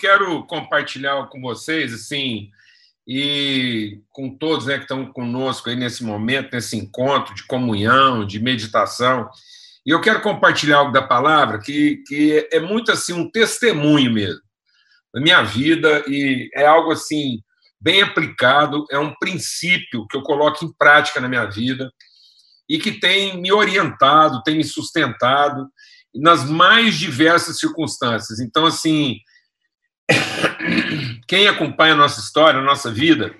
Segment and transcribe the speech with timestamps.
[0.00, 2.50] quero compartilhar com vocês, assim,
[3.06, 8.40] e com todos né, que estão conosco aí nesse momento, nesse encontro de comunhão, de
[8.40, 9.28] meditação.
[9.84, 14.40] E eu quero compartilhar algo da palavra que, que é muito assim um testemunho mesmo
[15.12, 17.40] da minha vida e é algo assim
[17.80, 21.90] bem aplicado, é um princípio que eu coloco em prática na minha vida
[22.68, 25.66] e que tem me orientado, tem me sustentado
[26.14, 28.38] nas mais diversas circunstâncias.
[28.38, 29.16] Então, assim,
[31.26, 33.34] quem acompanha a nossa história, a nossa vida,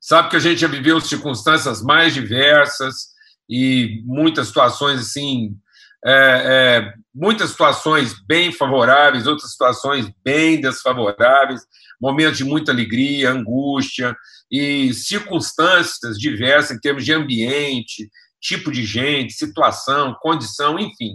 [0.00, 3.08] sabe que a gente já viveu circunstâncias mais diversas
[3.48, 5.56] e muitas situações assim,
[6.04, 11.62] é, é, muitas situações bem favoráveis, outras situações bem desfavoráveis,
[12.00, 14.16] momentos de muita alegria, angústia
[14.50, 18.08] e circunstâncias diversas em termos de ambiente,
[18.40, 21.14] tipo de gente, situação, condição, enfim.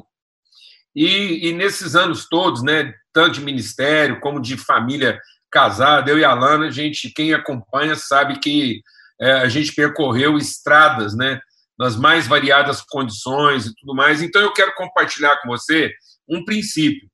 [0.96, 5.20] E, e, nesses anos todos, né, tanto de ministério como de família
[5.52, 8.82] casada, eu e a Alana, a gente, quem acompanha sabe que
[9.22, 11.40] é, a gente percorreu estradas, né,
[11.78, 14.22] nas mais variadas condições e tudo mais.
[14.22, 15.92] Então, eu quero compartilhar com você
[16.28, 17.08] um princípio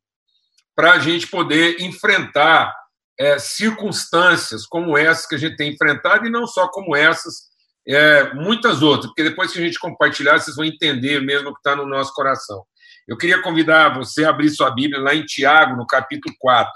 [0.76, 2.74] para a gente poder enfrentar
[3.20, 7.50] é, circunstâncias como essas que a gente tem enfrentado e não só como essas,
[7.86, 11.60] é, muitas outras, porque depois que a gente compartilhar, vocês vão entender mesmo o que
[11.60, 12.64] está no nosso coração.
[13.10, 16.72] Eu queria convidar você a abrir sua Bíblia lá em Tiago, no capítulo 4.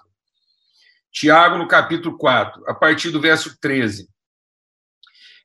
[1.12, 4.10] Tiago, no capítulo 4, a partir do verso 13.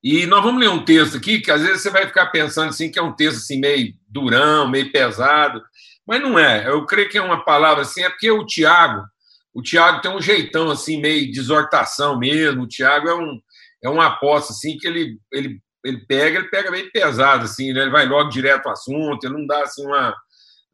[0.02, 2.90] E nós vamos ler um texto aqui que às vezes você vai ficar pensando assim
[2.90, 5.62] que é um texto assim meio durão, meio pesado,
[6.06, 6.66] mas não é.
[6.66, 9.04] Eu creio que é uma palavra assim, é porque o Tiago,
[9.52, 12.62] o Tiago tem um jeitão assim meio de exortação mesmo.
[12.62, 13.38] O Tiago é um
[13.84, 17.82] é um apóstolo assim que ele ele ele pega, ele pega meio pesado assim, né?
[17.82, 20.16] Ele vai logo direto ao assunto, ele não dá assim uma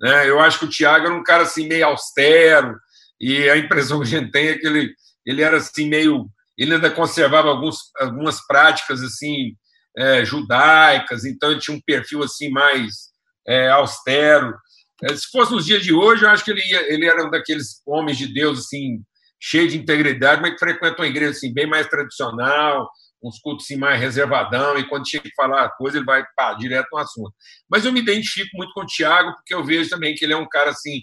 [0.01, 0.29] né?
[0.29, 2.77] Eu acho que o Thiago era um cara assim meio austero
[3.21, 4.95] e a impressão que a gente tem é que ele,
[5.27, 9.57] ele era assim meio ele ainda conservava alguns, algumas práticas assim
[9.97, 13.11] é, judaicas, então ele tinha um perfil assim mais
[13.47, 14.55] é, austero.
[15.03, 17.31] É, se fosse nos dias de hoje, eu acho que ele, ia, ele era um
[17.31, 19.03] daqueles homens de Deus assim
[19.41, 22.89] cheio de integridade, mas que frequenta uma igreja assim bem mais tradicional,
[23.25, 26.55] uns cultos assim, mais reservadão, e quando chega que falar a coisa, ele vai pá,
[26.55, 27.33] direto no assunto.
[27.69, 30.37] Mas eu me identifico muito com o Tiago, porque eu vejo também que ele é
[30.37, 31.01] um cara assim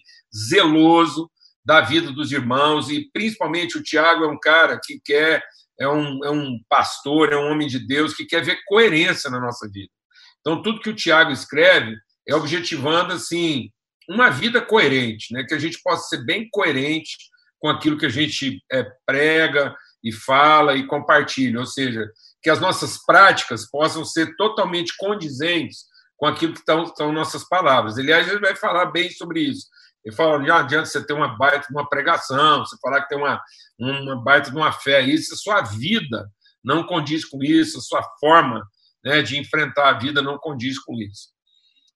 [0.50, 1.30] zeloso
[1.66, 5.44] da vida dos irmãos, e principalmente o Tiago é um cara que quer,
[5.80, 9.40] é um, é um pastor, é um homem de Deus que quer ver coerência na
[9.40, 9.92] nossa vida.
[10.40, 11.96] Então, tudo que o Tiago escreve
[12.28, 13.70] é objetivando assim
[14.10, 15.44] uma vida coerente, né?
[15.44, 17.16] que a gente possa ser bem coerente
[17.60, 19.74] com aquilo que a gente é, prega,
[20.04, 22.10] e fala e compartilha, ou seja,
[22.42, 25.86] que as nossas práticas possam ser totalmente condizentes
[26.18, 27.98] com aquilo que estão, nossas palavras.
[27.98, 29.68] Aliás, ele vai falar bem sobre isso.
[30.04, 33.18] Ele fala, não adianta você ter uma baita de uma pregação, você falar que tem
[33.18, 33.42] uma,
[33.80, 36.28] uma baita de uma fé, isso, a sua vida
[36.64, 38.64] não condiz com isso, a sua forma
[39.04, 41.30] né, de enfrentar a vida não condiz com isso.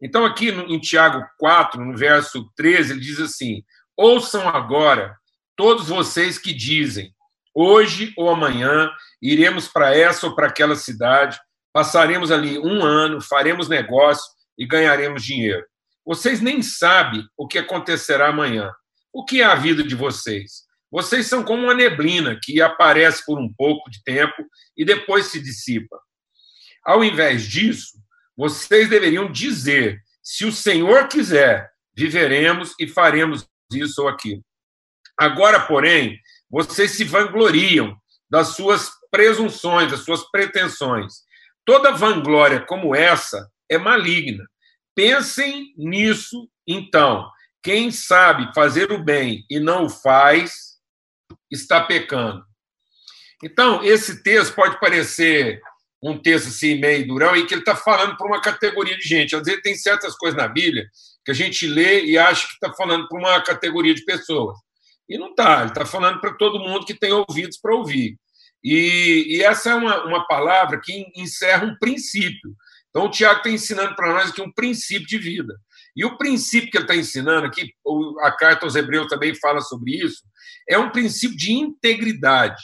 [0.01, 3.63] Então, aqui em Tiago 4, no verso 13, ele diz assim:
[3.97, 5.15] Ouçam agora
[5.55, 7.14] todos vocês que dizem,
[7.57, 11.39] Hoje ou amanhã iremos para essa ou para aquela cidade,
[11.71, 14.25] passaremos ali um ano, faremos negócio
[14.57, 15.65] e ganharemos dinheiro.
[16.05, 18.71] Vocês nem sabem o que acontecerá amanhã.
[19.11, 20.65] O que é a vida de vocês?
[20.91, 24.45] Vocês são como uma neblina que aparece por um pouco de tempo
[24.77, 25.97] e depois se dissipa.
[26.83, 27.97] Ao invés disso,
[28.37, 34.43] vocês deveriam dizer: se o Senhor quiser, viveremos e faremos isso ou aquilo.
[35.17, 37.97] Agora, porém, vocês se vangloriam
[38.29, 41.23] das suas presunções, das suas pretensões.
[41.65, 44.43] Toda vanglória como essa é maligna.
[44.93, 47.29] Pensem nisso, então.
[47.63, 50.75] Quem sabe fazer o bem e não o faz,
[51.49, 52.43] está pecando.
[53.43, 55.61] Então, esse texto pode parecer
[56.01, 59.35] um texto assim meio durão e que ele está falando para uma categoria de gente.
[59.35, 60.87] Às vezes tem certas coisas na Bíblia
[61.25, 64.57] que a gente lê e acha que está falando para uma categoria de pessoas.
[65.07, 68.17] E não está, ele está falando para todo mundo que tem ouvidos para ouvir.
[68.63, 72.55] E, e, essa é uma, uma palavra que encerra um princípio.
[72.89, 75.55] Então, o Tiago está ensinando para nós aqui um princípio de vida.
[75.95, 77.71] E o princípio que ele está ensinando aqui,
[78.21, 80.23] a carta aos Hebreus também fala sobre isso,
[80.67, 82.61] é um princípio de integridade.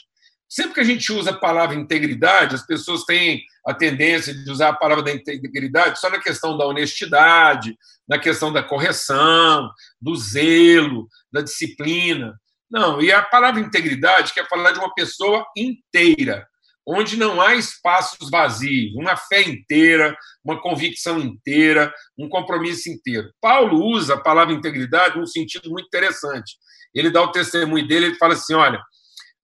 [0.50, 4.70] Sempre que a gente usa a palavra integridade, as pessoas têm a tendência de usar
[4.70, 9.72] a palavra da integridade só na questão da honestidade, na questão da correção,
[10.02, 12.34] do zelo, da disciplina.
[12.70, 16.48] Não, e a palavra integridade quer falar de uma pessoa inteira,
[16.88, 23.30] onde não há espaços vazios, uma fé inteira, uma convicção inteira, um compromisso inteiro.
[23.42, 26.56] Paulo usa a palavra integridade num sentido muito interessante.
[26.94, 28.82] ele dá o testemunho dele, ele fala assim: olha,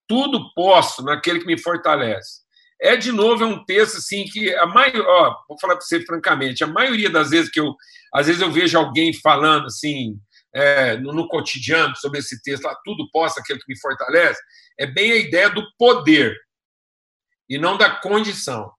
[0.08, 2.48] tudo posso naquele que me fortalece.
[2.80, 5.04] É, de novo, é um texto assim que a maioria,
[5.48, 7.76] vou falar para você francamente, a maioria das vezes que eu,
[8.14, 10.16] às vezes eu vejo alguém falando assim,
[10.58, 14.42] é, no, no, cotidiano sobre esse texto, lá, tudo posso aquele que me fortalece,
[14.80, 16.36] é bem a ideia do poder
[17.48, 18.72] e não da condição.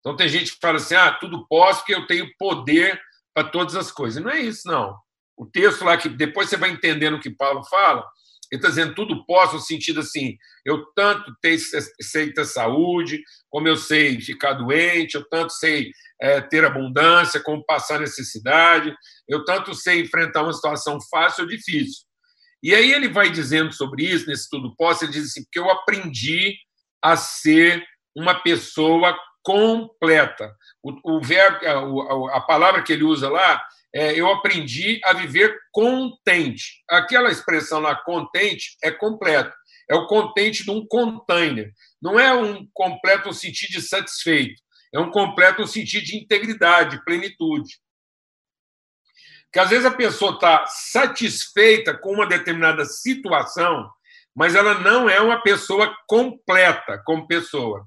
[0.00, 2.98] Então tem gente que fala assim, ah, tudo posso porque eu tenho poder
[3.34, 4.22] para todas as coisas.
[4.22, 4.96] Não é isso, não.
[5.36, 8.04] O texto lá que depois você vai entendendo o que Paulo fala,
[8.50, 11.30] ele está dizendo tudo posso, no sentido assim, eu tanto
[12.00, 15.90] sei ter saúde, como eu sei ficar doente, eu tanto sei
[16.22, 18.94] é, ter abundância, como passar necessidade,
[19.28, 22.04] eu tanto sei enfrentar uma situação fácil ou difícil.
[22.62, 25.68] E aí ele vai dizendo sobre isso, nesse tudo posso, ele diz assim, porque eu
[25.68, 26.54] aprendi
[27.02, 27.84] a ser
[28.16, 30.54] uma pessoa completa.
[30.80, 33.60] O, o verbo, a, a palavra que ele usa lá
[33.92, 36.82] é, eu aprendi a viver contente.
[36.88, 39.52] Aquela expressão lá, contente, é completo.
[39.90, 41.72] É o contente de um container.
[42.00, 44.61] Não é um completo no sentido de satisfeito.
[44.92, 47.80] É um completo sentido de integridade, plenitude.
[49.44, 53.90] Porque às vezes a pessoa está satisfeita com uma determinada situação,
[54.34, 57.86] mas ela não é uma pessoa completa como pessoa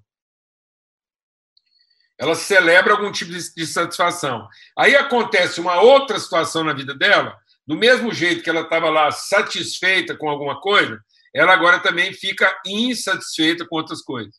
[2.18, 4.48] ela celebra algum tipo de, satisfação.
[4.78, 7.38] Aí acontece uma outra situação na vida dela,
[7.68, 11.00] do mesmo jeito que ela estava lá satisfeita com alguma coisa,
[11.34, 14.36] ela agora também fica insatisfeita com outras coisas.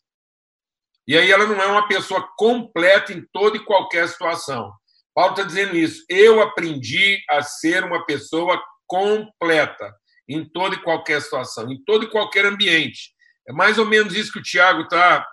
[1.07, 4.71] E aí ela não é uma pessoa completa em toda e qualquer situação.
[5.15, 6.03] Paulo está dizendo isso.
[6.09, 9.93] Eu aprendi a ser uma pessoa completa
[10.27, 13.11] em toda e qualquer situação, em todo e qualquer ambiente.
[13.47, 15.25] É mais ou menos isso que o Tiago está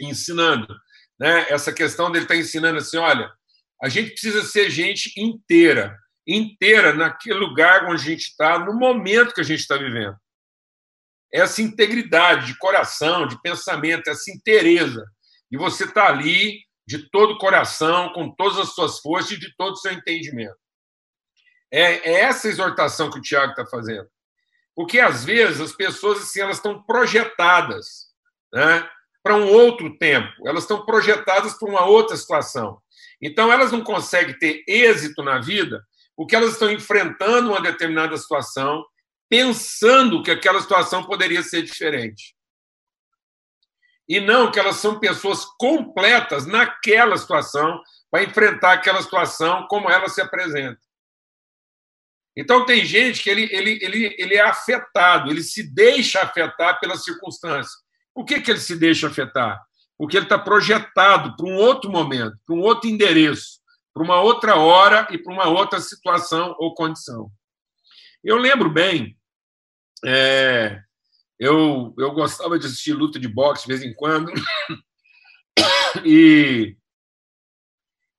[0.00, 0.66] ensinando
[1.22, 3.32] né, essa questão dele estar tá ensinando assim: olha,
[3.80, 5.96] a gente precisa ser gente inteira,
[6.26, 10.16] inteira naquele lugar onde a gente está, no momento que a gente está vivendo.
[11.32, 15.04] Essa integridade de coração, de pensamento, essa inteireza.
[15.50, 19.54] E você está ali de todo o coração, com todas as suas forças e de
[19.56, 20.56] todo o seu entendimento.
[21.70, 24.06] É, é essa exortação que o Tiago está fazendo.
[24.74, 28.12] Porque, às vezes, as pessoas assim, elas estão projetadas.
[28.52, 28.86] Né?
[29.22, 32.78] para um outro tempo, elas estão projetadas para uma outra situação.
[33.20, 35.82] Então, elas não conseguem ter êxito na vida
[36.16, 38.84] porque elas estão enfrentando uma determinada situação,
[39.32, 42.36] pensando que aquela situação poderia ser diferente.
[44.06, 47.80] E não que elas são pessoas completas naquela situação
[48.10, 50.78] para enfrentar aquela situação como ela se apresenta.
[52.36, 57.02] Então, tem gente que ele, ele, ele, ele é afetado, ele se deixa afetar pelas
[57.02, 57.72] circunstâncias.
[58.14, 59.58] Por que, que ele se deixa afetar?
[59.96, 63.60] Porque ele está projetado para um outro momento, para um outro endereço,
[63.94, 67.32] para uma outra hora e para uma outra situação ou condição.
[68.22, 69.16] Eu lembro bem,
[70.04, 70.82] é,
[71.38, 74.32] eu, eu gostava de assistir luta de boxe de vez em quando,
[76.04, 76.76] e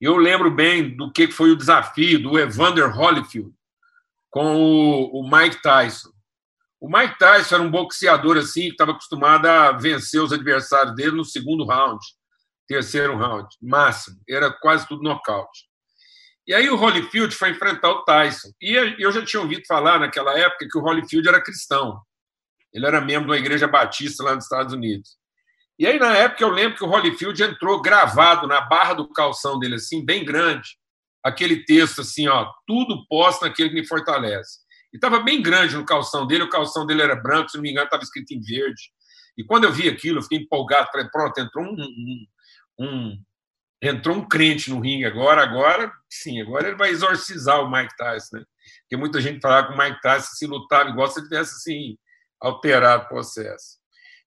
[0.01, 3.53] eu lembro bem do que foi o desafio do Evander Holyfield
[4.29, 6.11] com o, o Mike Tyson.
[6.81, 11.11] O Mike Tyson era um boxeador assim que estava acostumado a vencer os adversários dele
[11.11, 12.03] no segundo round,
[12.67, 14.19] terceiro round, máximo.
[14.27, 15.69] Era quase tudo nocaute.
[16.45, 18.49] E aí o Holyfield foi enfrentar o Tyson.
[18.61, 22.01] E eu já tinha ouvido falar naquela época que o Holyfield era cristão.
[22.73, 25.17] Ele era membro de uma igreja batista lá nos Estados Unidos.
[25.77, 29.57] E aí, na época, eu lembro que o Holyfield entrou gravado na barra do calção
[29.57, 30.77] dele, assim, bem grande,
[31.23, 34.59] aquele texto assim, ó, tudo posso naquele que me fortalece.
[34.93, 37.71] E estava bem grande no calção dele, o calção dele era branco, se não me
[37.71, 38.91] engano, estava escrito em verde.
[39.37, 42.27] E quando eu vi aquilo, eu fiquei empolgado, falei, pronto, entrou um, um,
[42.79, 43.17] um
[43.87, 48.37] entrou um crente no ringue agora, agora sim, agora ele vai exorcizar o Mike Tyson,
[48.37, 48.43] né?
[48.81, 51.97] Porque muita gente falava que o Mike Tyson se lutava igual se ele tivesse assim
[52.39, 53.77] alterado o processo.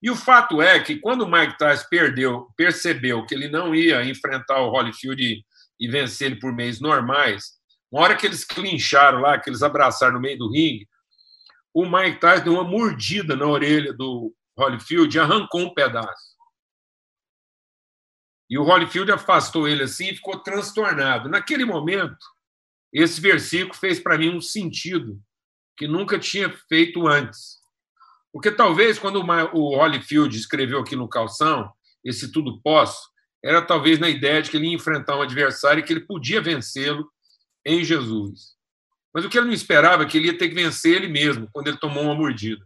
[0.02, 4.04] E o fato é que quando o Mike Tyson perdeu, percebeu que ele não ia
[4.04, 5.44] enfrentar o Holyfield e,
[5.80, 7.52] e vencer ele por meios normais,
[7.90, 10.86] uma hora que eles clincharam lá, que eles abraçaram no meio do ringue,
[11.72, 16.35] o Mike Tyson deu uma mordida na orelha do Holyfield e arrancou um pedaço.
[18.48, 21.28] E o Holyfield afastou ele assim e ficou transtornado.
[21.28, 22.24] Naquele momento,
[22.92, 25.20] esse versículo fez para mim um sentido
[25.76, 27.58] que nunca tinha feito antes.
[28.32, 31.70] Porque talvez quando o Holyfield escreveu aqui no calção,
[32.04, 33.08] esse tudo posso,
[33.44, 36.40] era talvez na ideia de que ele ia enfrentar um adversário e que ele podia
[36.40, 37.10] vencê-lo
[37.64, 38.56] em Jesus.
[39.12, 41.48] Mas o que ele não esperava é que ele ia ter que vencer ele mesmo
[41.52, 42.64] quando ele tomou uma mordida.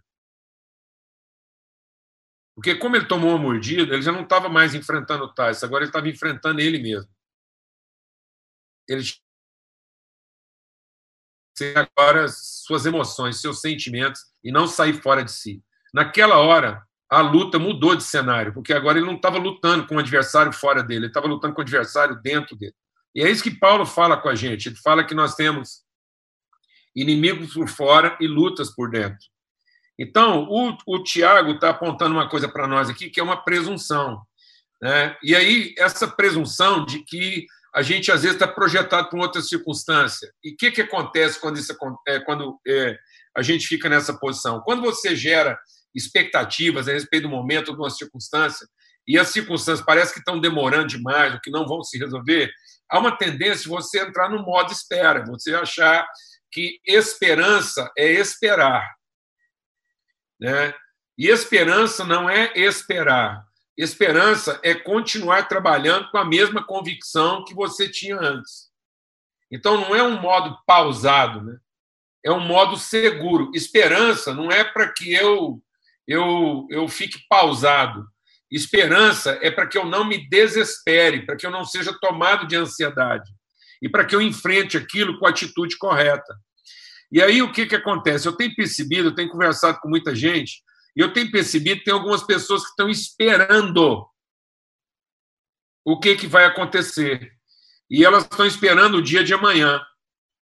[2.61, 5.83] Porque, como ele tomou uma mordida, ele já não estava mais enfrentando o Tyson, agora
[5.83, 7.11] ele estava enfrentando ele mesmo.
[8.87, 9.03] Ele
[11.75, 15.65] agora suas emoções, seus sentimentos e não sair fora de si.
[15.95, 19.99] Naquela hora, a luta mudou de cenário, porque agora ele não estava lutando com o
[19.99, 22.75] adversário fora dele, ele estava lutando com o adversário dentro dele.
[23.15, 24.69] E é isso que Paulo fala com a gente.
[24.69, 25.83] Ele fala que nós temos
[26.95, 29.27] inimigos por fora e lutas por dentro.
[30.01, 34.23] Então, o, o Tiago está apontando uma coisa para nós aqui, que é uma presunção.
[34.81, 35.15] Né?
[35.23, 40.33] E aí, essa presunção de que a gente, às vezes, está projetado para outra circunstância.
[40.43, 41.77] E o que, que acontece quando, isso,
[42.09, 42.97] é, quando é,
[43.37, 44.63] a gente fica nessa posição?
[44.63, 45.59] Quando você gera
[45.95, 48.67] expectativas a respeito do momento, de uma circunstância,
[49.07, 52.51] e as circunstâncias parecem que estão demorando demais, ou que não vão se resolver,
[52.91, 56.07] há uma tendência de você entrar no modo espera, você achar
[56.51, 58.99] que esperança é esperar.
[60.41, 60.75] Né?
[61.19, 63.45] E esperança não é esperar.
[63.77, 68.71] Esperança é continuar trabalhando com a mesma convicção que você tinha antes.
[69.51, 71.59] Então, não é um modo pausado, né?
[72.25, 73.51] é um modo seguro.
[73.55, 75.63] Esperança não é para que eu,
[76.07, 78.07] eu, eu fique pausado.
[78.51, 82.57] Esperança é para que eu não me desespere, para que eu não seja tomado de
[82.57, 83.31] ansiedade
[83.81, 86.37] e para que eu enfrente aquilo com a atitude correta.
[87.11, 88.27] E aí o que, que acontece?
[88.27, 90.63] Eu tenho percebido, eu tenho conversado com muita gente,
[90.97, 94.07] e eu tenho percebido que tem algumas pessoas que estão esperando
[95.85, 97.33] o que, que vai acontecer.
[97.91, 99.81] E elas estão esperando o dia de amanhã.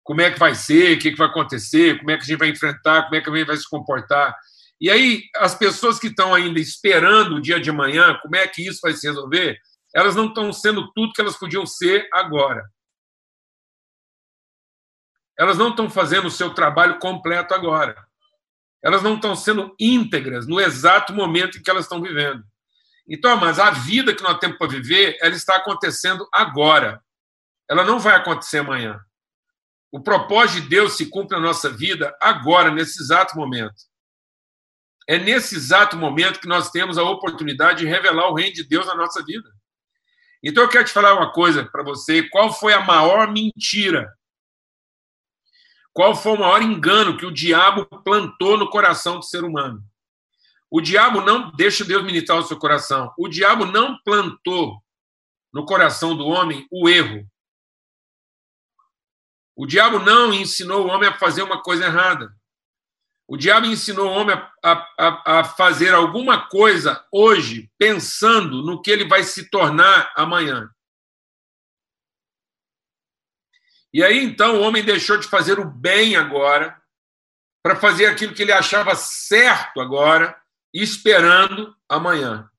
[0.02, 2.38] Como é que vai ser, o que, que vai acontecer, como é que a gente
[2.38, 4.34] vai enfrentar, como é que a gente vai se comportar.
[4.80, 8.66] E aí, as pessoas que estão ainda esperando o dia de amanhã, como é que
[8.66, 9.58] isso vai se resolver,
[9.94, 12.62] elas não estão sendo tudo que elas podiam ser agora
[15.38, 17.96] elas não estão fazendo o seu trabalho completo agora.
[18.82, 22.44] Elas não estão sendo íntegras no exato momento em que elas estão vivendo.
[23.08, 27.02] Então, mas a vida que nós temos para viver, ela está acontecendo agora.
[27.68, 29.00] Ela não vai acontecer amanhã.
[29.90, 33.74] O propósito de Deus se cumpre na nossa vida agora, nesse exato momento.
[35.06, 38.86] É nesse exato momento que nós temos a oportunidade de revelar o reino de Deus
[38.86, 39.48] na nossa vida.
[40.42, 44.12] Então eu quero te falar uma coisa para você: qual foi a maior mentira
[45.94, 49.80] qual foi o maior engano que o diabo plantou no coração do ser humano?
[50.68, 53.14] O diabo não deixa Deus ministrar o seu coração.
[53.16, 54.82] O diabo não plantou
[55.52, 57.24] no coração do homem o erro.
[59.54, 62.34] O diabo não ensinou o homem a fazer uma coisa errada.
[63.28, 68.90] O diabo ensinou o homem a, a, a, fazer alguma coisa hoje, pensando no que
[68.90, 70.68] ele vai se tornar amanhã.
[73.94, 76.76] E aí, então, o homem deixou de fazer o bem agora
[77.62, 80.36] para fazer aquilo que ele achava certo agora,
[80.74, 82.50] esperando amanhã.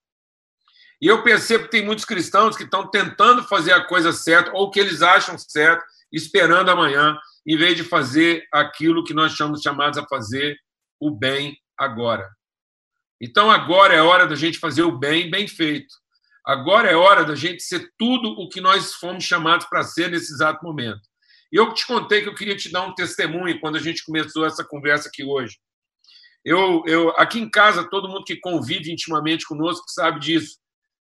[1.02, 4.72] E eu percebo que tem muitos cristãos que estão tentando fazer a coisa certa, ou
[4.72, 10.00] que eles acham certo, esperando amanhã, em vez de fazer aquilo que nós somos chamados
[10.00, 10.58] a fazer,
[11.02, 12.30] o bem agora.
[13.20, 15.94] Então, agora é hora da gente fazer o bem bem feito.
[16.46, 20.32] Agora é hora da gente ser tudo o que nós fomos chamados para ser nesse
[20.32, 21.02] exato momento.
[21.52, 24.46] E eu te contei que eu queria te dar um testemunho quando a gente começou
[24.46, 25.58] essa conversa aqui hoje.
[26.44, 30.58] Eu, eu aqui em casa, todo mundo que convive intimamente conosco sabe disso.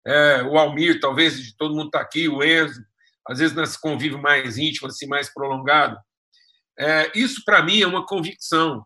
[0.06, 2.82] É, o Almir, talvez, todo mundo está aqui, o Enzo,
[3.28, 5.98] às vezes nesse convívio mais íntimo, assim, mais prolongado.
[6.78, 8.86] É, isso, para mim, é uma convicção.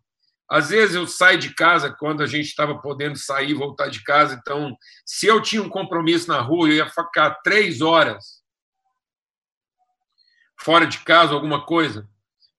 [0.50, 4.38] Às vezes eu saio de casa quando a gente estava podendo sair voltar de casa.
[4.40, 8.44] Então, se eu tinha um compromisso na rua, eu ia ficar três horas
[10.60, 12.08] fora de casa, alguma coisa,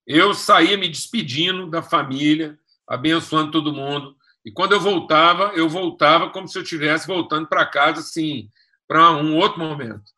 [0.05, 4.15] eu saía me despedindo da família, abençoando todo mundo.
[4.45, 8.49] E quando eu voltava, eu voltava como se eu estivesse voltando para casa, assim,
[8.87, 10.09] para um outro momento.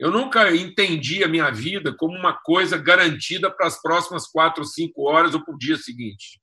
[0.00, 5.08] Eu nunca entendi a minha vida como uma coisa garantida para as próximas quatro cinco
[5.08, 6.40] horas ou para o dia seguinte.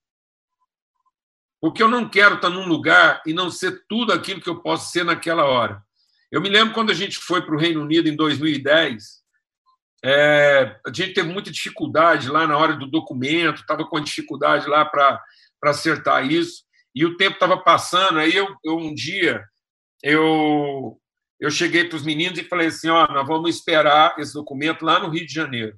[1.59, 4.91] Porque eu não quero estar num lugar e não ser tudo aquilo que eu posso
[4.91, 5.83] ser naquela hora.
[6.31, 9.23] Eu me lembro quando a gente foi para o Reino Unido em 2010,
[10.03, 14.85] é, a gente teve muita dificuldade lá na hora do documento, estava com dificuldade lá
[14.85, 15.21] para
[15.63, 16.63] acertar isso,
[16.93, 18.19] e o tempo estava passando.
[18.19, 19.43] Aí eu, eu, um dia
[20.03, 20.99] eu,
[21.39, 24.99] eu cheguei para os meninos e falei assim: ó, nós vamos esperar esse documento lá
[24.99, 25.77] no Rio de Janeiro.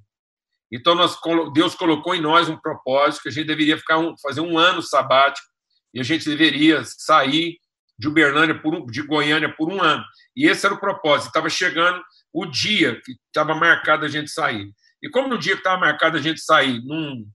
[0.71, 1.17] Então nós,
[1.53, 4.81] Deus colocou em nós um propósito que a gente deveria ficar um, fazer um ano
[4.81, 5.47] sabático
[5.93, 7.57] e a gente deveria sair
[7.97, 10.03] de Uberlândia por um, de Goiânia por um ano.
[10.35, 11.27] E esse era o propósito.
[11.27, 12.01] Estava chegando
[12.33, 14.71] o dia que estava marcado a gente sair.
[15.01, 17.25] E como no dia que estava marcado a gente sair, não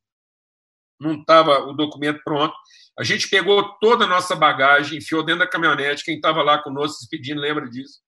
[1.00, 2.54] não estava o documento pronto,
[2.98, 6.98] a gente pegou toda a nossa bagagem, enfiou dentro da caminhonete, quem estava lá conosco
[6.98, 8.00] se pedindo lembra disso.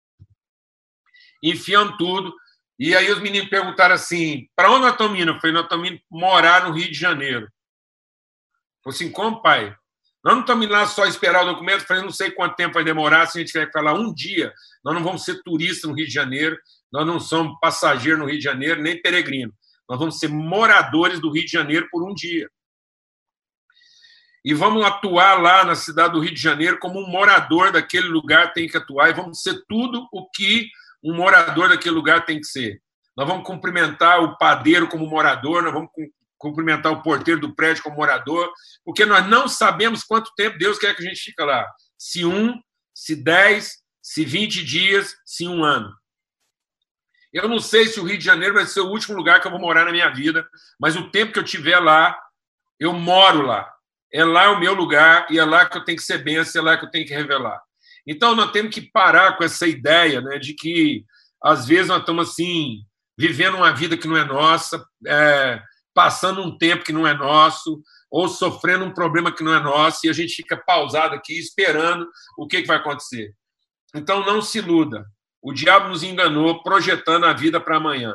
[1.42, 2.34] Enfiamos tudo,
[2.78, 5.32] e aí os meninos perguntaram assim, para onde nós estamos indo?
[5.32, 7.48] Eu falei, nós estamos indo morar no Rio de Janeiro.
[8.82, 9.76] Falei assim, como, pai?
[10.26, 13.26] Nós não estamos lá só esperar o documento, falei, não sei quanto tempo vai demorar,
[13.26, 14.52] se a gente tiver que falar um dia,
[14.84, 16.58] nós não vamos ser turistas no Rio de Janeiro,
[16.90, 19.52] nós não somos passageiros no Rio de Janeiro, nem peregrino.
[19.88, 22.50] Nós vamos ser moradores do Rio de Janeiro por um dia.
[24.44, 28.52] E vamos atuar lá na cidade do Rio de Janeiro como um morador daquele lugar
[28.52, 30.68] tem que atuar, e vamos ser tudo o que
[31.04, 32.82] um morador daquele lugar tem que ser.
[33.16, 35.90] Nós vamos cumprimentar o padeiro como morador, nós vamos
[36.38, 38.52] cumprimentar o porteiro do prédio como morador,
[38.84, 41.66] porque nós não sabemos quanto tempo Deus quer que a gente fique lá.
[41.98, 42.60] Se um,
[42.94, 45.92] se dez, se vinte dias, se um ano.
[47.32, 49.50] Eu não sei se o Rio de Janeiro vai ser o último lugar que eu
[49.50, 50.46] vou morar na minha vida,
[50.80, 52.18] mas o tempo que eu tiver lá,
[52.78, 53.70] eu moro lá.
[54.12, 56.64] É lá o meu lugar e é lá que eu tenho que ser benção, é
[56.64, 57.60] lá que eu tenho que revelar.
[58.06, 61.04] Então, nós temos que parar com essa ideia né, de que,
[61.42, 62.84] às vezes, nós estamos assim,
[63.18, 65.60] vivendo uma vida que não é nossa, é,
[65.96, 70.00] passando um tempo que não é nosso, ou sofrendo um problema que não é nosso,
[70.04, 73.32] e a gente fica pausado aqui esperando o que, vai acontecer.
[73.94, 75.06] Então, não se iluda.
[75.42, 78.14] O diabo nos enganou projetando a vida para amanhã.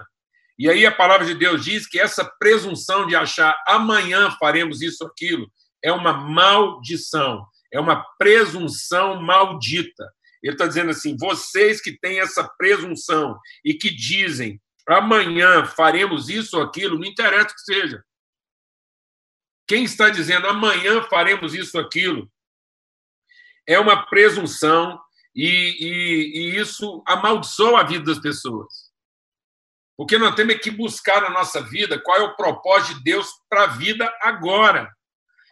[0.60, 5.04] E aí a palavra de Deus diz que essa presunção de achar amanhã faremos isso
[5.04, 5.52] aquilo
[5.84, 10.08] é uma maldição, é uma presunção maldita.
[10.44, 14.62] Ele está dizendo assim: vocês que têm essa presunção e que dizem
[14.94, 18.04] amanhã faremos isso ou aquilo, não interessa o que seja.
[19.68, 22.32] Quem está dizendo amanhã faremos isso ou aquilo
[23.68, 25.00] é uma presunção
[25.36, 28.92] e, e, e isso amaldiçoa a vida das pessoas.
[29.96, 33.64] Porque nós temos que buscar na nossa vida qual é o propósito de Deus para
[33.64, 34.92] a vida agora.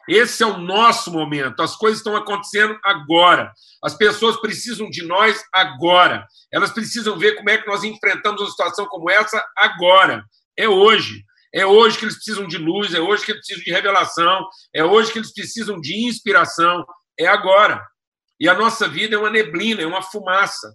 [0.09, 1.61] Esse é o nosso momento.
[1.61, 3.53] As coisas estão acontecendo agora.
[3.83, 6.25] As pessoas precisam de nós agora.
[6.51, 10.23] Elas precisam ver como é que nós enfrentamos uma situação como essa agora.
[10.57, 11.23] É hoje.
[11.53, 14.83] É hoje que eles precisam de luz, é hoje que eles precisam de revelação, é
[14.83, 16.83] hoje que eles precisam de inspiração.
[17.19, 17.85] É agora.
[18.39, 20.73] E a nossa vida é uma neblina, é uma fumaça.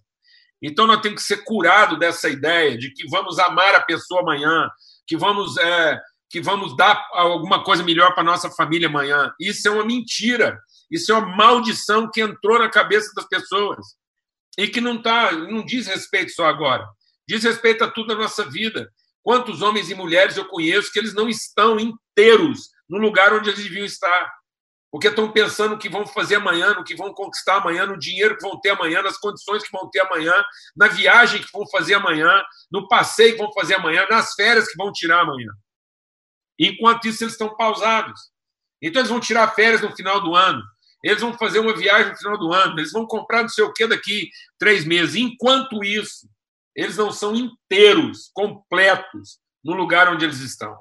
[0.63, 4.69] Então nós temos que ser curados dessa ideia de que vamos amar a pessoa amanhã,
[5.07, 6.01] que vamos, é,
[6.35, 9.33] que vamos dar alguma coisa melhor para nossa família amanhã.
[9.39, 10.61] Isso é uma mentira.
[10.91, 13.79] Isso é uma maldição que entrou na cabeça das pessoas
[14.59, 16.85] e que não tá, não diz respeito só agora.
[17.29, 18.91] Diz respeito a tudo na nossa vida.
[19.23, 23.63] Quantos homens e mulheres eu conheço que eles não estão inteiros no lugar onde eles
[23.63, 24.29] deviam estar?
[24.91, 28.37] porque estão pensando o que vão fazer amanhã, no que vão conquistar amanhã, no dinheiro
[28.37, 30.33] que vão ter amanhã, nas condições que vão ter amanhã,
[30.77, 34.77] na viagem que vão fazer amanhã, no passeio que vão fazer amanhã, nas férias que
[34.77, 35.51] vão tirar amanhã.
[36.59, 38.21] Enquanto isso, eles estão pausados.
[38.83, 40.63] Então, eles vão tirar férias no final do ano,
[41.03, 43.73] eles vão fazer uma viagem no final do ano, eles vão comprar não sei o
[43.73, 45.17] que daqui três meses.
[45.17, 46.29] Enquanto isso,
[46.75, 50.77] eles não são inteiros, completos, no lugar onde eles estão.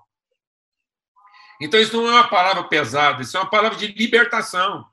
[1.62, 4.86] Então, isso não é uma palavra pesada, isso é uma palavra de libertação.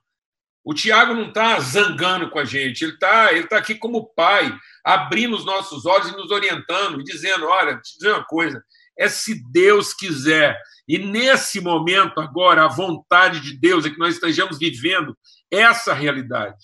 [0.62, 4.54] O Tiago não está zangando com a gente, ele está ele tá aqui como pai,
[4.84, 8.62] abrindo os nossos olhos e nos orientando, dizendo: olha, te dizer uma coisa,
[9.00, 10.60] é se Deus quiser.
[10.86, 15.16] E nesse momento, agora, a vontade de Deus é que nós estejamos vivendo
[15.50, 16.58] essa realidade.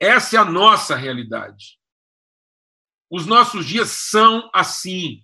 [0.00, 1.78] Essa é a nossa realidade.
[3.10, 5.20] Os nossos dias são assim.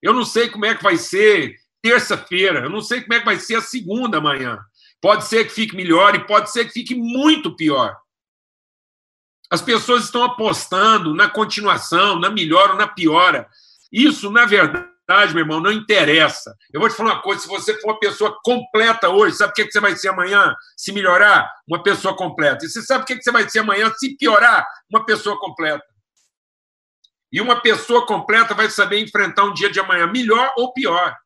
[0.00, 2.60] Eu não sei como é que vai ser terça-feira.
[2.60, 4.58] Eu não sei como é que vai ser a segunda amanhã.
[5.00, 7.96] Pode ser que fique melhor e pode ser que fique muito pior.
[9.50, 13.48] As pessoas estão apostando na continuação, na melhora ou na piora.
[13.92, 16.54] Isso, na verdade, meu irmão, não interessa.
[16.72, 19.54] Eu vou te falar uma coisa: se você for uma pessoa completa hoje, sabe o
[19.54, 20.54] que você vai ser amanhã?
[20.76, 22.64] Se melhorar, uma pessoa completa.
[22.64, 23.92] E você sabe o que você vai ser amanhã?
[23.96, 25.84] Se piorar, uma pessoa completa.
[27.32, 31.16] E uma pessoa completa vai saber enfrentar um dia de amanhã melhor ou pior.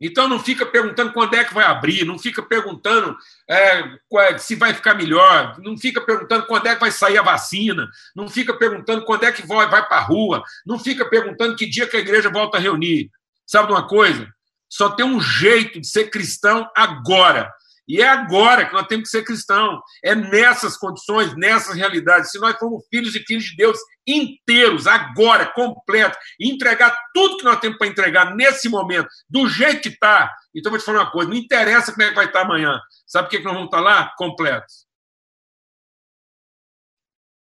[0.00, 3.16] Então não fica perguntando quando é que vai abrir, não fica perguntando
[3.48, 3.82] é,
[4.18, 7.88] é, se vai ficar melhor, não fica perguntando quando é que vai sair a vacina,
[8.14, 11.66] não fica perguntando quando é que vai, vai para a rua, não fica perguntando que
[11.66, 13.10] dia que a igreja volta a reunir.
[13.44, 14.28] Sabe uma coisa?
[14.68, 17.52] Só tem um jeito de ser cristão agora.
[17.88, 19.82] E é agora que nós temos que ser cristão.
[20.04, 22.30] É nessas condições, nessas realidades.
[22.30, 27.44] Se nós formos filhos e filhos de Deus inteiros, agora, completos, e entregar tudo que
[27.44, 30.30] nós temos para entregar nesse momento, do jeito que está.
[30.54, 32.78] Então, vou te falar uma coisa: não interessa como é que vai estar amanhã.
[33.06, 34.14] Sabe por que nós vamos estar lá?
[34.18, 34.86] Completos.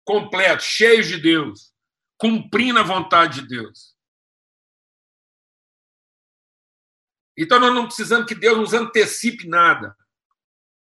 [0.06, 1.73] Completos, cheios de Deus,
[2.17, 3.93] cumprindo a vontade de Deus.
[7.38, 9.95] Então, nós não precisamos que Deus nos antecipe nada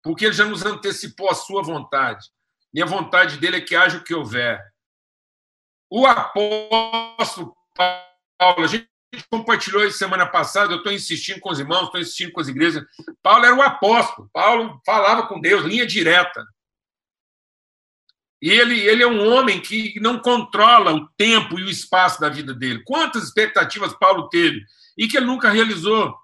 [0.07, 2.29] porque ele já nos antecipou a sua vontade.
[2.73, 4.62] E a vontade dele é que haja o que houver.
[5.90, 8.88] O apóstolo Paulo, a gente
[9.29, 12.85] compartilhou isso semana passada, eu estou insistindo com os irmãos, estou insistindo com as igrejas.
[13.21, 16.47] Paulo era o apóstolo, Paulo falava com Deus, linha direta.
[18.40, 22.29] E ele, ele é um homem que não controla o tempo e o espaço da
[22.29, 22.85] vida dele.
[22.85, 24.64] Quantas expectativas Paulo teve
[24.97, 26.16] e que ele nunca realizou?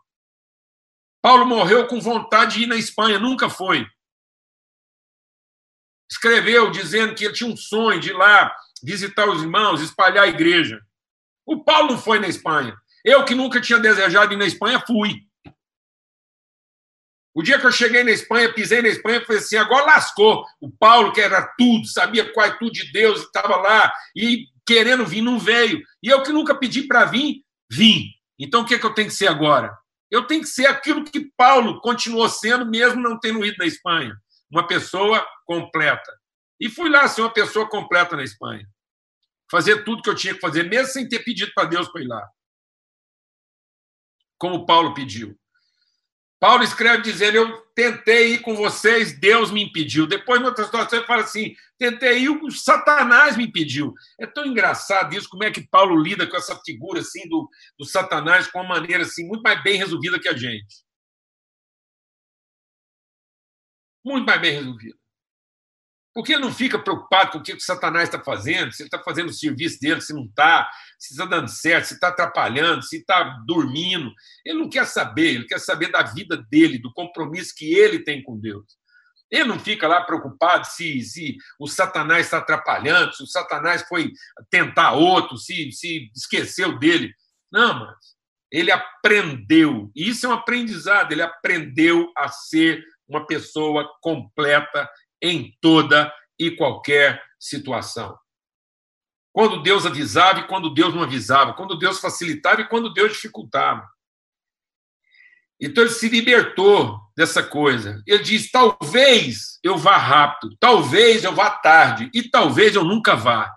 [1.23, 3.87] Paulo morreu com vontade de ir na Espanha, nunca foi.
[6.11, 10.29] Escreveu dizendo que ele tinha um sonho de ir lá visitar os irmãos, espalhar a
[10.29, 10.83] igreja.
[11.47, 12.77] O Paulo não foi na Espanha.
[13.05, 15.23] Eu, que nunca tinha desejado ir na Espanha, fui.
[17.35, 20.45] O dia que eu cheguei na Espanha, pisei na Espanha, falei assim: agora lascou.
[20.61, 25.07] O Paulo, que era tudo, sabia qual é tudo de Deus, estava lá e querendo
[25.07, 25.83] vir, não veio.
[26.03, 28.11] E eu que nunca pedi para vir, vim.
[28.39, 29.77] Então o que, é que eu tenho que ser agora?
[30.13, 34.15] Eu tenho que ser aquilo que Paulo continuou sendo, mesmo não tendo ido na Espanha.
[34.51, 36.13] Uma pessoa completa.
[36.61, 38.69] E fui lá ser uma pessoa completa na Espanha.
[39.51, 42.07] Fazer tudo que eu tinha que fazer, mesmo sem ter pedido para Deus para ir
[42.07, 42.29] lá.
[44.37, 45.35] Como Paulo pediu.
[46.39, 50.07] Paulo escreve dizendo: Eu tentei ir com vocês, Deus me impediu.
[50.07, 53.93] Depois, em outra situação, ele fala assim: Tentei o Satanás me impediu.
[54.21, 57.85] É tão engraçado isso, como é que Paulo lida com essa figura assim do, do
[57.85, 60.85] Satanás com uma maneira assim, muito mais bem resolvida que a gente.
[64.05, 64.97] Muito mais bem resolvida.
[66.15, 69.03] Porque ele não fica preocupado com o que o Satanás está fazendo, se ele está
[69.03, 72.99] fazendo o serviço dele, se não está, se está dando certo, se está atrapalhando, se
[72.99, 74.13] está dormindo.
[74.47, 78.23] Ele não quer saber, ele quer saber da vida dele, do compromisso que ele tem
[78.23, 78.81] com Deus.
[79.33, 84.13] Ele não fica lá preocupado se, se o Satanás está atrapalhando, se o Satanás foi
[84.51, 87.15] tentar outro, se, se esqueceu dele.
[87.51, 87.97] Não, mas
[88.53, 94.87] ele aprendeu, e isso é um aprendizado, ele aprendeu a ser uma pessoa completa
[95.23, 98.15] em toda e qualquer situação.
[99.33, 103.89] Quando Deus avisava e quando Deus não avisava, quando Deus facilitava e quando Deus dificultava.
[105.63, 108.03] Então ele se libertou dessa coisa.
[108.05, 113.57] Ele diz: talvez eu vá rápido, talvez eu vá tarde e talvez eu nunca vá.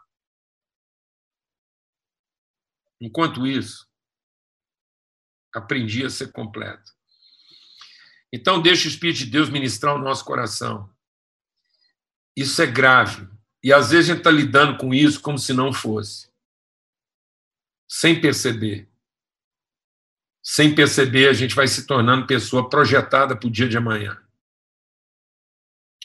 [3.01, 3.87] Enquanto isso,
[5.53, 6.93] aprendi a ser completo.
[8.31, 10.93] Então, deixe o Espírito de Deus ministrar o nosso coração.
[12.35, 13.27] Isso é grave.
[13.63, 16.29] E às vezes a gente está lidando com isso como se não fosse.
[17.87, 18.89] Sem perceber.
[20.47, 24.15] Sem perceber, a gente vai se tornando pessoa projetada para o dia de amanhã.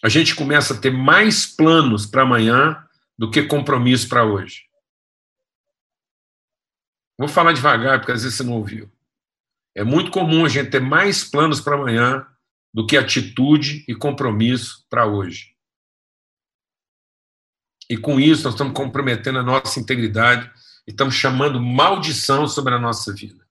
[0.03, 2.83] A gente começa a ter mais planos para amanhã
[3.19, 4.65] do que compromisso para hoje.
[7.19, 8.91] Vou falar devagar, porque às vezes você não ouviu.
[9.75, 12.27] É muito comum a gente ter mais planos para amanhã
[12.73, 15.55] do que atitude e compromisso para hoje.
[17.91, 20.51] E com isso, nós estamos comprometendo a nossa integridade
[20.89, 23.50] e estamos chamando maldição sobre a nossa vida.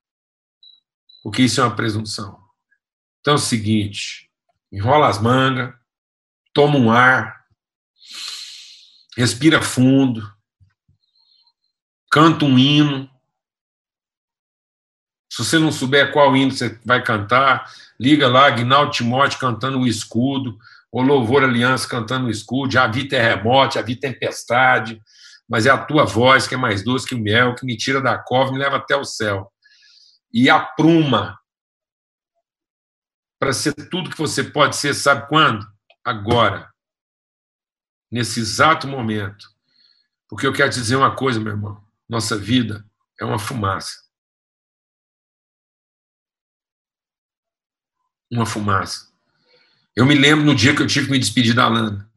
[1.23, 2.39] Porque isso é uma presunção.
[3.19, 4.29] Então é o seguinte:
[4.71, 5.73] enrola as mangas,
[6.53, 7.45] toma um ar,
[9.17, 10.32] respira fundo,
[12.10, 13.10] canta um hino.
[15.32, 19.88] Se você não souber qual hino você vai cantar, liga lá, Agnaldo Timóteo cantando o
[19.88, 20.58] escudo,
[20.91, 25.01] o louvor aliança cantando no escudo, já vi terremoto, já vi tempestade,
[25.47, 28.01] mas é a tua voz que é mais doce que o mel, que me tira
[28.01, 29.51] da cova e me leva até o céu.
[30.31, 31.39] E apruma
[33.39, 35.65] para ser tudo que você pode ser, sabe quando?
[36.03, 36.71] Agora.
[38.11, 39.47] Nesse exato momento.
[40.27, 41.83] Porque eu quero te dizer uma coisa, meu irmão.
[42.07, 42.85] Nossa vida
[43.19, 44.03] é uma fumaça.
[48.31, 49.11] Uma fumaça.
[49.95, 52.09] Eu me lembro no dia que eu tive que me despedir da Alana.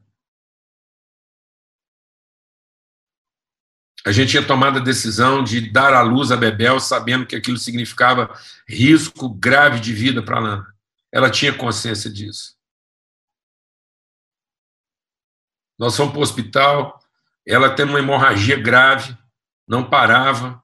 [4.04, 7.56] A gente tinha tomado a decisão de dar à luz a Bebel, sabendo que aquilo
[7.56, 8.34] significava
[8.66, 10.74] risco grave de vida para a Alana.
[11.12, 12.56] Ela tinha consciência disso.
[15.78, 17.00] Nós fomos para o hospital,
[17.46, 19.16] ela tendo uma hemorragia grave,
[19.66, 20.62] não parava.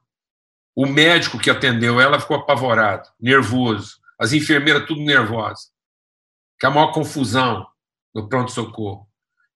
[0.75, 3.99] O médico que atendeu ela ficou apavorado, nervoso.
[4.19, 5.71] As enfermeiras tudo nervosas
[6.59, 7.65] que a maior confusão
[8.13, 9.07] no pronto-socorro.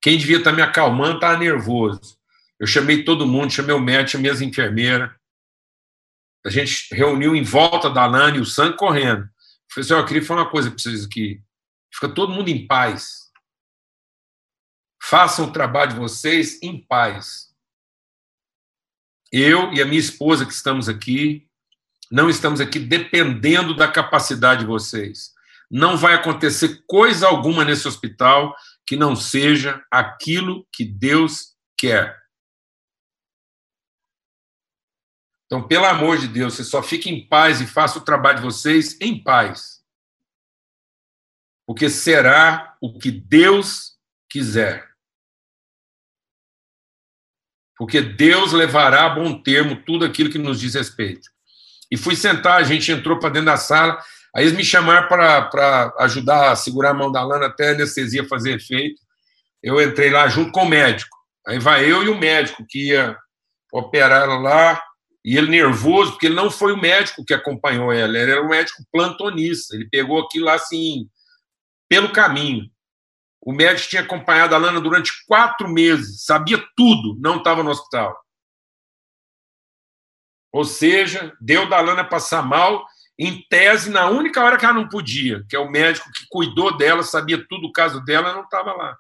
[0.02, 2.18] Quem devia estar me acalmando estava nervoso.
[2.64, 5.12] Eu chamei todo mundo, chamei o médico, chamei as enfermeiras.
[6.46, 9.24] A gente reuniu em volta da Lani, o sangue correndo.
[9.24, 9.30] Eu
[9.70, 11.44] falei assim, eu queria falar uma coisa para vocês aqui.
[11.94, 13.30] Fica todo mundo em paz.
[15.04, 17.54] Façam o trabalho de vocês em paz.
[19.30, 21.46] Eu e a minha esposa que estamos aqui,
[22.10, 25.34] não estamos aqui dependendo da capacidade de vocês
[25.70, 32.23] não vai acontecer coisa alguma nesse hospital que não seja aquilo que Deus quer.
[35.54, 38.44] Então, pelo amor de Deus, você só fique em paz e faça o trabalho de
[38.44, 39.84] vocês em paz.
[41.68, 43.96] Porque será o que Deus
[44.28, 44.90] quiser.
[47.78, 51.30] Porque Deus levará a bom termo tudo aquilo que nos diz respeito.
[51.92, 54.04] E fui sentar, a gente entrou para dentro da sala,
[54.36, 58.28] aí eles me chamaram para ajudar a segurar a mão da Lana até a anestesia
[58.28, 59.00] fazer efeito.
[59.62, 61.16] Eu entrei lá junto com o médico.
[61.46, 63.16] Aí vai eu e o médico que ia
[63.72, 64.82] operar ela lá,
[65.24, 68.50] e ele nervoso, porque ele não foi o médico que acompanhou ela, ele era o
[68.50, 69.76] médico plantonista.
[69.76, 71.10] Ele pegou aquilo lá assim,
[71.88, 72.70] pelo caminho.
[73.40, 78.18] O médico tinha acompanhado a Lana durante quatro meses, sabia tudo, não estava no hospital.
[80.52, 82.86] Ou seja, deu da Lana passar mal,
[83.18, 86.76] em tese, na única hora que ela não podia, que é o médico que cuidou
[86.78, 88.98] dela, sabia tudo o caso dela, não estava lá.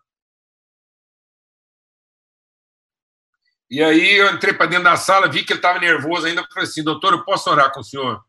[3.73, 6.69] E aí eu entrei para dentro da sala, vi que ele estava nervoso ainda, falei
[6.69, 8.23] assim, doutor, eu posso orar com o senhor?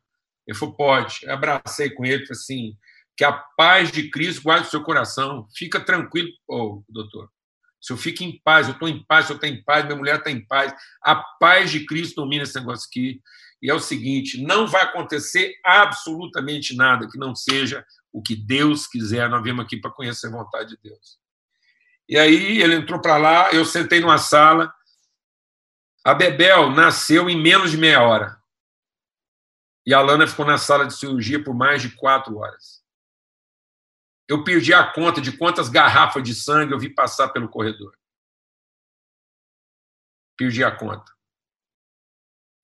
[0.46, 1.18] Ele falou, pode.
[1.22, 2.78] Eu abracei com ele, falei assim,
[3.14, 5.46] que a paz de Cristo guarde o seu coração.
[5.54, 7.28] Fica tranquilo, oh, doutor.
[7.78, 10.16] Se eu fico em paz, eu estou em paz, eu estou em paz, minha mulher
[10.16, 10.74] está em paz.
[11.02, 13.20] A paz de Cristo domina esse negócio aqui.
[13.60, 18.86] E é o seguinte: não vai acontecer absolutamente nada que não seja o que Deus
[18.86, 19.28] quiser.
[19.28, 21.18] Nós viemos aqui para conhecer a vontade de Deus.
[22.08, 24.72] E aí ele entrou para lá, eu sentei numa sala,
[26.04, 28.42] a Bebel nasceu em menos de meia hora.
[29.86, 32.84] E a Lana ficou na sala de cirurgia por mais de quatro horas.
[34.28, 37.98] Eu perdi a conta de quantas garrafas de sangue eu vi passar pelo corredor.
[40.36, 41.12] Perdi a conta.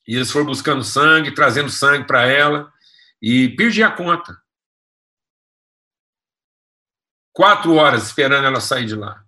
[0.07, 2.73] E eles foram buscando sangue, trazendo sangue para ela,
[3.23, 4.43] e perdi a conta.
[7.33, 9.25] Quatro horas esperando ela sair de lá.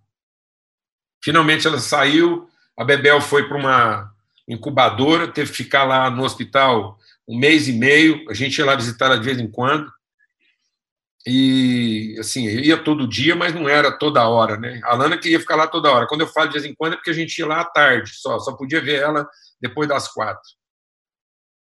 [1.23, 4.13] Finalmente ela saiu, a Bebel foi para uma
[4.49, 8.29] incubadora, teve que ficar lá no hospital um mês e meio.
[8.29, 9.91] A gente ia lá visitar ela de vez em quando.
[11.27, 14.81] E, assim, ia todo dia, mas não era toda hora, né?
[14.83, 16.07] A Lana queria ficar lá toda hora.
[16.09, 18.11] Quando eu falo de vez em quando é porque a gente ia lá à tarde
[18.15, 19.29] só, só podia ver ela
[19.61, 20.43] depois das quatro.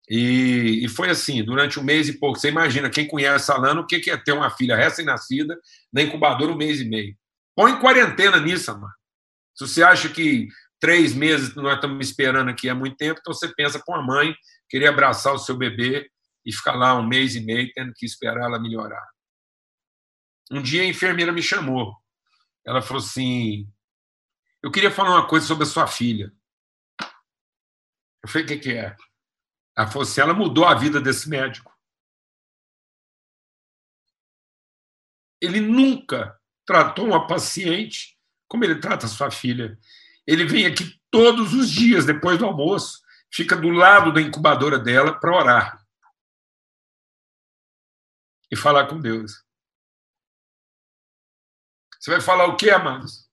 [0.09, 2.37] E, e foi assim, durante um mês e pouco.
[2.37, 5.57] Você imagina, quem conhece a Lana, o que é ter uma filha recém-nascida
[5.93, 7.15] na incubadora um mês e meio?
[7.55, 8.93] Põe quarentena nisso, mano.
[9.55, 10.49] Se você acha que
[10.79, 14.35] três meses nós estamos esperando aqui há muito tempo, então você pensa com a mãe
[14.69, 16.09] querer abraçar o seu bebê
[16.45, 19.05] e ficar lá um mês e meio tendo que esperar ela melhorar.
[20.51, 21.95] Um dia a enfermeira me chamou.
[22.65, 23.69] Ela falou assim:
[24.63, 26.33] Eu queria falar uma coisa sobre a sua filha.
[28.23, 28.95] Eu falei: O que, que é?
[29.77, 31.73] Ela falou assim: Ela mudou a vida desse médico.
[35.41, 39.77] Ele nunca tratou uma paciente como ele trata sua filha.
[40.27, 43.01] Ele vem aqui todos os dias, depois do almoço,
[43.33, 45.87] fica do lado da incubadora dela para orar
[48.51, 49.45] e falar com Deus.
[51.99, 53.29] Você vai falar o quê, amados?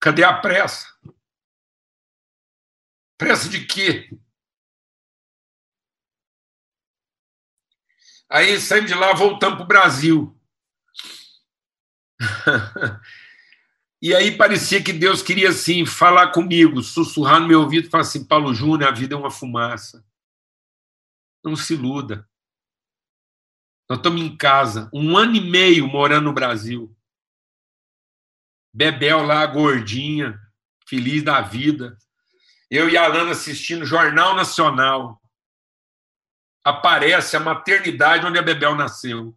[0.00, 0.86] Cadê a pressa?
[3.18, 4.08] Pressa de quê?
[8.30, 10.40] Aí saímos de lá, voltamos para o Brasil.
[14.02, 18.24] E aí parecia que Deus queria, assim, falar comigo, sussurrar no meu ouvido falar assim:
[18.24, 20.04] Paulo Júnior, a vida é uma fumaça.
[21.44, 22.26] Não se iluda.
[23.88, 26.96] Nós estamos em casa, um ano e meio morando no Brasil.
[28.72, 30.38] Bebel lá, gordinha,
[30.86, 31.98] feliz da vida.
[32.70, 35.20] Eu e a Alana assistindo Jornal Nacional.
[36.64, 39.36] Aparece a maternidade onde a Bebel nasceu.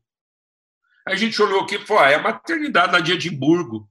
[1.05, 3.89] A gente olhou aqui e falou: ah, é a maternidade lá de Edimburgo.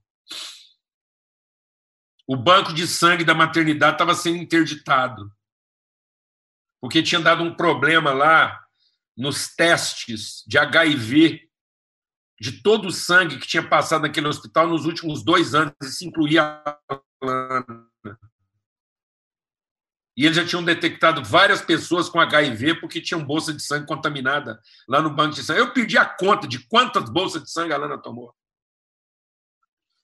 [2.27, 5.31] O banco de sangue da maternidade estava sendo interditado.
[6.81, 8.61] Porque tinha dado um problema lá
[9.15, 11.49] nos testes de HIV
[12.39, 16.61] de todo o sangue que tinha passado naquele hospital nos últimos dois anos, isso incluía
[16.65, 17.87] a Lana.
[20.15, 24.61] E eles já tinham detectado várias pessoas com HIV porque tinham bolsa de sangue contaminada
[24.87, 25.61] lá no banco de sangue.
[25.61, 28.35] Eu perdi a conta de quantas bolsas de sangue a Lana tomou.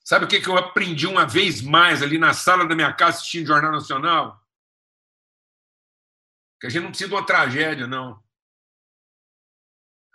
[0.10, 3.20] Sabe o que, que eu aprendi uma vez mais ali na sala da minha casa
[3.20, 4.44] assistindo Jornal Nacional?
[6.60, 8.20] Que a gente não precisa de uma tragédia, não.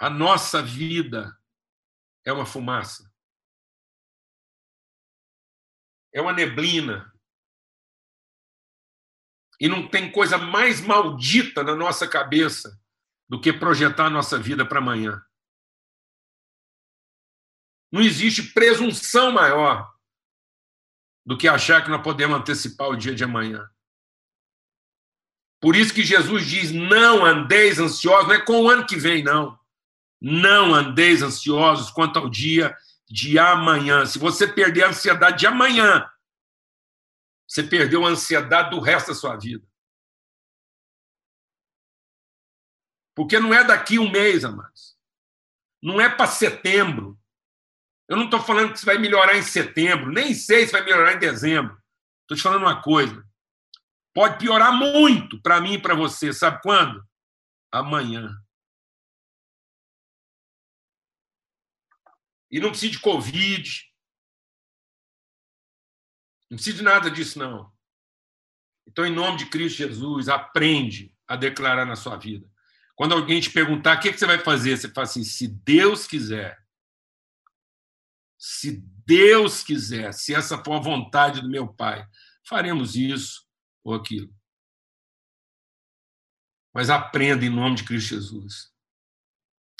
[0.00, 1.40] A nossa vida
[2.24, 3.08] é uma fumaça.
[6.12, 7.14] É uma neblina.
[9.60, 12.82] E não tem coisa mais maldita na nossa cabeça
[13.28, 15.24] do que projetar a nossa vida para amanhã.
[17.94, 19.94] Não existe presunção maior
[21.24, 23.70] do que achar que nós podemos antecipar o dia de amanhã.
[25.60, 29.22] Por isso que Jesus diz: não andeis ansiosos, não é com o ano que vem,
[29.22, 29.56] não.
[30.20, 32.76] Não andeis ansiosos quanto ao dia
[33.08, 34.04] de amanhã.
[34.04, 36.04] Se você perder a ansiedade de amanhã,
[37.46, 39.64] você perdeu a ansiedade do resto da sua vida.
[43.14, 44.98] Porque não é daqui um mês, amados.
[45.80, 47.16] Não é para setembro.
[48.08, 51.14] Eu não estou falando que isso vai melhorar em setembro, nem sei se vai melhorar
[51.14, 51.80] em dezembro.
[52.22, 53.24] Estou te falando uma coisa.
[54.14, 56.32] Pode piorar muito para mim e para você.
[56.32, 57.04] Sabe quando?
[57.72, 58.36] Amanhã.
[62.50, 63.92] E não precisa de Covid.
[66.50, 67.72] Não precisa de nada disso, não.
[68.86, 72.48] Então, em nome de Cristo Jesus, aprende a declarar na sua vida.
[72.94, 76.63] Quando alguém te perguntar o que você vai fazer, você fala assim: se Deus quiser.
[78.46, 78.72] Se
[79.06, 82.06] Deus quiser, se essa for a vontade do meu Pai,
[82.46, 83.48] faremos isso
[83.82, 84.30] ou aquilo.
[86.74, 88.70] Mas aprenda em nome de Cristo Jesus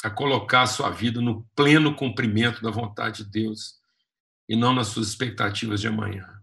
[0.02, 3.78] a colocar a sua vida no pleno cumprimento da vontade de Deus
[4.48, 6.42] e não nas suas expectativas de amanhã.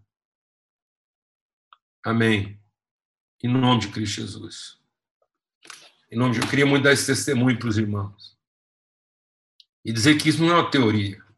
[2.04, 2.62] Amém.
[3.42, 4.80] Em nome de Cristo Jesus.
[6.08, 8.38] Em nome de eu queria muito dar esse testemunho para os irmãos.
[9.84, 11.31] E dizer que isso não é uma teoria.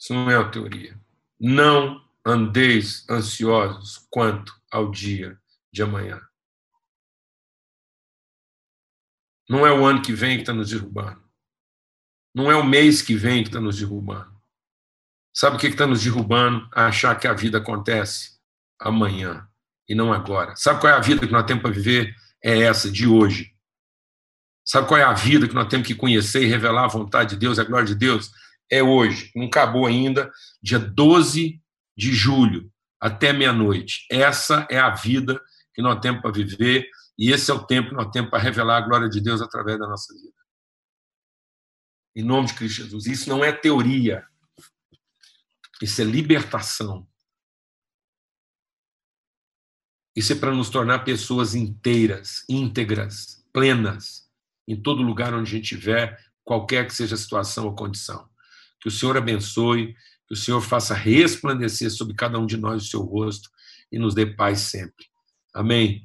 [0.00, 0.98] Isso não é uma teoria.
[1.38, 5.38] Não andeis ansiosos quanto ao dia
[5.70, 6.20] de amanhã.
[9.48, 11.22] Não é o ano que vem que está nos derrubando.
[12.34, 14.40] Não é o mês que vem que está nos derrubando.
[15.34, 16.68] Sabe o que está nos derrubando?
[16.72, 18.38] A achar que a vida acontece
[18.78, 19.46] amanhã
[19.88, 20.54] e não agora.
[20.56, 22.14] Sabe qual é a vida que nós temos para viver?
[22.42, 23.54] É essa, de hoje.
[24.64, 27.36] Sabe qual é a vida que nós temos que conhecer e revelar a vontade de
[27.36, 28.30] Deus, a glória de Deus?
[28.70, 29.30] É hoje.
[29.34, 30.30] Não acabou ainda,
[30.62, 31.60] dia 12
[31.96, 34.06] de julho, até meia-noite.
[34.10, 35.40] Essa é a vida
[35.74, 38.78] que nós temos para viver e esse é o tempo que nós temos para revelar
[38.78, 40.32] a glória de Deus através da nossa vida.
[42.16, 43.06] Em nome de Cristo Jesus.
[43.06, 44.26] Isso não é teoria.
[45.82, 47.06] Isso é libertação.
[50.16, 54.30] Isso é para nos tornar pessoas inteiras, íntegras, plenas,
[54.66, 58.29] em todo lugar onde a gente estiver, qualquer que seja a situação ou condição.
[58.80, 59.94] Que o Senhor abençoe,
[60.26, 63.50] que o Senhor faça resplandecer sobre cada um de nós o seu rosto
[63.90, 65.06] e nos dê paz sempre.
[65.52, 65.98] Amém.